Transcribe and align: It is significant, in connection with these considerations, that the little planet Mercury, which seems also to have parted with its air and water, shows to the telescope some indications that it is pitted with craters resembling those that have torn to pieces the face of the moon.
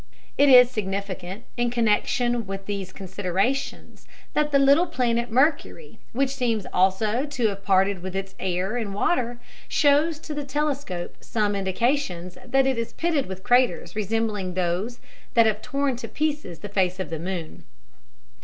It 0.35 0.49
is 0.49 0.71
significant, 0.71 1.43
in 1.57 1.69
connection 1.69 2.47
with 2.47 2.65
these 2.65 2.91
considerations, 2.91 4.07
that 4.33 4.51
the 4.51 4.57
little 4.57 4.87
planet 4.87 5.29
Mercury, 5.31 5.99
which 6.11 6.31
seems 6.33 6.65
also 6.73 7.23
to 7.27 7.47
have 7.49 7.63
parted 7.63 8.01
with 8.01 8.15
its 8.15 8.33
air 8.39 8.77
and 8.77 8.95
water, 8.95 9.39
shows 9.67 10.17
to 10.21 10.33
the 10.33 10.43
telescope 10.43 11.17
some 11.19 11.55
indications 11.55 12.35
that 12.43 12.65
it 12.65 12.79
is 12.79 12.93
pitted 12.93 13.27
with 13.27 13.43
craters 13.43 13.95
resembling 13.95 14.55
those 14.55 14.99
that 15.35 15.45
have 15.45 15.61
torn 15.61 15.97
to 15.97 16.07
pieces 16.07 16.57
the 16.57 16.67
face 16.69 16.99
of 16.99 17.11
the 17.11 17.19
moon. 17.19 17.63